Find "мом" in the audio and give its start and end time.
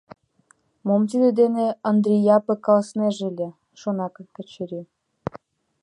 0.87-1.01